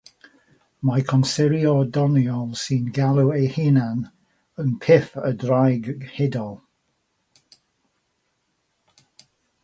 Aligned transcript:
Mae 0.89 1.01
consuriwr 1.09 1.81
doniol 1.97 2.47
sy'n 2.61 2.87
galw 2.95 3.27
ei 3.33 3.51
hunan 3.57 4.01
yn 4.63 4.71
Piff 4.85 5.13
y 5.29 5.33
Ddraig 5.43 5.91
Hudol. 6.15 6.53